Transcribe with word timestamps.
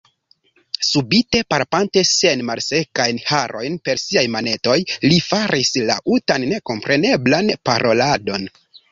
Subite 0.85 1.39
palpante 1.53 2.01
siajn 2.11 2.39
malsekajn 2.47 3.19
harojn 3.25 3.75
per 3.89 4.01
siaj 4.03 4.23
manetoj, 4.35 4.77
li 5.11 5.19
faris 5.27 5.71
laŭtan, 5.91 6.47
nekompreneblan 6.55 7.53
paroladon. 7.71 8.49